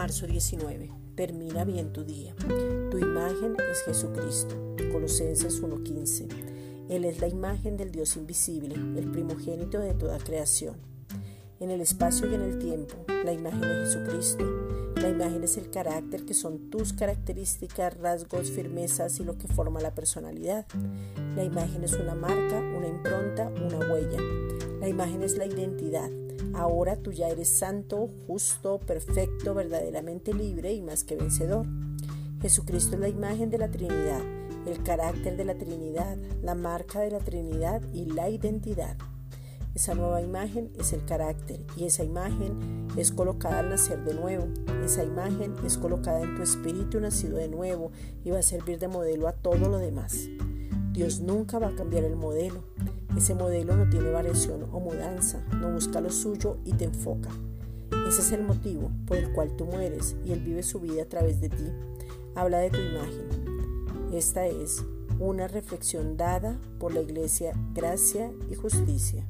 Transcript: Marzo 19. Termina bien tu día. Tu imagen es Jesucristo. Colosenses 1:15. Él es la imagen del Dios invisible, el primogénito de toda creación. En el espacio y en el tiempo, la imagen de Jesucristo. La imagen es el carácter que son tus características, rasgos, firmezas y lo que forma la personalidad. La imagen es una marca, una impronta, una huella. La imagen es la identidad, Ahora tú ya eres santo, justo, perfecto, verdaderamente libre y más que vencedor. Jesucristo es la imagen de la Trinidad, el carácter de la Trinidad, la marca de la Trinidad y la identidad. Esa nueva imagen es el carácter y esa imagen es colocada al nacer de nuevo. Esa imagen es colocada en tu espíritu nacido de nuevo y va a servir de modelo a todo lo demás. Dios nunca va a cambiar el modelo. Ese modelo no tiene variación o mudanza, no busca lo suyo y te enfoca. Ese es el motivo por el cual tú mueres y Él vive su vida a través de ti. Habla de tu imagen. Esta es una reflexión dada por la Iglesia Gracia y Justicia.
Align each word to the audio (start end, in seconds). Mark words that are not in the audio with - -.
Marzo 0.00 0.26
19. 0.26 0.90
Termina 1.14 1.62
bien 1.66 1.92
tu 1.92 2.04
día. 2.04 2.34
Tu 2.90 2.96
imagen 2.96 3.54
es 3.70 3.82
Jesucristo. 3.82 4.56
Colosenses 4.90 5.60
1:15. 5.60 6.26
Él 6.88 7.04
es 7.04 7.20
la 7.20 7.28
imagen 7.28 7.76
del 7.76 7.92
Dios 7.92 8.16
invisible, 8.16 8.76
el 8.76 9.10
primogénito 9.10 9.78
de 9.78 9.92
toda 9.92 10.16
creación. 10.16 10.76
En 11.60 11.70
el 11.70 11.82
espacio 11.82 12.30
y 12.30 12.34
en 12.34 12.40
el 12.40 12.58
tiempo, 12.58 12.94
la 13.26 13.34
imagen 13.34 13.60
de 13.60 13.84
Jesucristo. 13.84 14.46
La 14.96 15.10
imagen 15.10 15.44
es 15.44 15.58
el 15.58 15.68
carácter 15.68 16.24
que 16.24 16.32
son 16.32 16.70
tus 16.70 16.94
características, 16.94 17.94
rasgos, 17.98 18.50
firmezas 18.50 19.20
y 19.20 19.24
lo 19.24 19.36
que 19.36 19.48
forma 19.48 19.82
la 19.82 19.94
personalidad. 19.94 20.64
La 21.36 21.44
imagen 21.44 21.84
es 21.84 21.92
una 21.92 22.14
marca, 22.14 22.58
una 22.58 22.88
impronta, 22.88 23.50
una 23.50 23.80
huella. 23.80 24.18
La 24.80 24.88
imagen 24.88 25.22
es 25.22 25.36
la 25.36 25.44
identidad, 25.44 26.08
Ahora 26.54 26.96
tú 26.96 27.12
ya 27.12 27.28
eres 27.28 27.48
santo, 27.48 28.10
justo, 28.26 28.78
perfecto, 28.78 29.54
verdaderamente 29.54 30.32
libre 30.34 30.72
y 30.72 30.82
más 30.82 31.04
que 31.04 31.16
vencedor. 31.16 31.66
Jesucristo 32.40 32.94
es 32.94 33.00
la 33.00 33.08
imagen 33.08 33.50
de 33.50 33.58
la 33.58 33.70
Trinidad, 33.70 34.22
el 34.66 34.82
carácter 34.82 35.36
de 35.36 35.44
la 35.44 35.56
Trinidad, 35.56 36.16
la 36.42 36.54
marca 36.54 37.00
de 37.00 37.10
la 37.10 37.18
Trinidad 37.18 37.82
y 37.92 38.06
la 38.06 38.30
identidad. 38.30 38.96
Esa 39.74 39.94
nueva 39.94 40.20
imagen 40.20 40.72
es 40.78 40.92
el 40.92 41.04
carácter 41.04 41.60
y 41.76 41.84
esa 41.84 42.02
imagen 42.02 42.88
es 42.96 43.12
colocada 43.12 43.60
al 43.60 43.70
nacer 43.70 44.02
de 44.04 44.14
nuevo. 44.14 44.48
Esa 44.84 45.04
imagen 45.04 45.54
es 45.64 45.78
colocada 45.78 46.22
en 46.22 46.34
tu 46.34 46.42
espíritu 46.42 46.98
nacido 47.00 47.36
de 47.36 47.48
nuevo 47.48 47.92
y 48.24 48.30
va 48.30 48.40
a 48.40 48.42
servir 48.42 48.78
de 48.78 48.88
modelo 48.88 49.28
a 49.28 49.32
todo 49.32 49.68
lo 49.68 49.78
demás. 49.78 50.28
Dios 50.92 51.20
nunca 51.20 51.60
va 51.60 51.68
a 51.68 51.74
cambiar 51.74 52.04
el 52.04 52.16
modelo. 52.16 52.64
Ese 53.16 53.34
modelo 53.34 53.76
no 53.76 53.88
tiene 53.90 54.10
variación 54.10 54.66
o 54.72 54.80
mudanza, 54.80 55.44
no 55.60 55.70
busca 55.70 56.00
lo 56.00 56.10
suyo 56.10 56.58
y 56.64 56.72
te 56.72 56.84
enfoca. 56.84 57.30
Ese 58.08 58.22
es 58.22 58.32
el 58.32 58.44
motivo 58.44 58.90
por 59.06 59.16
el 59.16 59.32
cual 59.32 59.54
tú 59.56 59.66
mueres 59.66 60.16
y 60.24 60.32
Él 60.32 60.40
vive 60.40 60.62
su 60.62 60.80
vida 60.80 61.02
a 61.02 61.08
través 61.08 61.40
de 61.40 61.48
ti. 61.48 61.66
Habla 62.34 62.58
de 62.58 62.70
tu 62.70 62.78
imagen. 62.78 64.10
Esta 64.12 64.46
es 64.46 64.84
una 65.18 65.48
reflexión 65.48 66.16
dada 66.16 66.58
por 66.78 66.94
la 66.94 67.00
Iglesia 67.00 67.52
Gracia 67.74 68.32
y 68.50 68.54
Justicia. 68.54 69.26